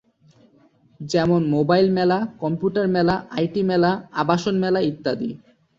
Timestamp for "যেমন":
0.99-1.41